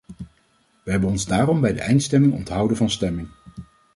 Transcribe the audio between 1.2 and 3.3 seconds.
daarom bij de eindstemming onthouden van stemming.